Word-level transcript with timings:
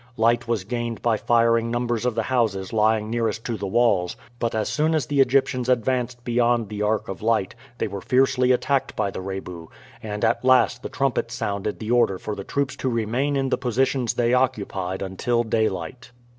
Light 0.17 0.47
was 0.47 0.63
gained 0.63 1.03
by 1.03 1.15
firing 1.15 1.69
numbers 1.69 2.07
of 2.07 2.15
the 2.15 2.23
houses 2.23 2.73
lying 2.73 3.11
nearest 3.11 3.45
to 3.45 3.55
the 3.55 3.67
walls; 3.67 4.15
but 4.39 4.55
as 4.55 4.67
soon 4.67 4.95
as 4.95 5.05
the 5.05 5.19
Egyptians 5.21 5.69
advanced 5.69 6.23
beyond 6.23 6.69
the 6.69 6.81
arc 6.81 7.07
of 7.07 7.21
light 7.21 7.53
they 7.77 7.87
were 7.87 8.01
fiercely 8.01 8.51
attacked 8.51 8.95
by 8.95 9.11
the 9.11 9.21
Rebu, 9.21 9.67
and 10.01 10.25
at 10.25 10.43
last 10.43 10.81
the 10.81 10.89
trumpet 10.89 11.29
sounded 11.29 11.77
the 11.77 11.91
order 11.91 12.17
for 12.17 12.33
the 12.33 12.43
troops 12.43 12.75
to 12.77 12.89
remain 12.89 13.35
in 13.35 13.49
the 13.49 13.59
positions 13.59 14.15
they 14.15 14.33
occupied 14.33 15.03
until 15.03 15.43
daylight. 15.43 16.09